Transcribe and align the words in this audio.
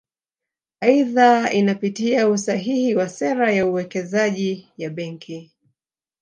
Aidha 0.81 1.51
inapitia 1.51 2.29
usahihi 2.29 2.95
wa 2.95 3.09
sera 3.09 3.51
ya 3.51 3.65
uwekezaji 3.67 4.67
ya 4.77 4.89
Benki 4.89 5.51